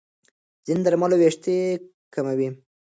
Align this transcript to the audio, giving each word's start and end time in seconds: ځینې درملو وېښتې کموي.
ځینې 0.65 0.81
درملو 0.85 1.15
وېښتې 1.19 1.57
کموي. 2.13 2.49